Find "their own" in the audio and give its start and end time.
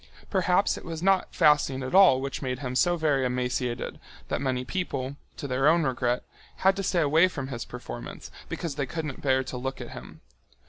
5.47-5.83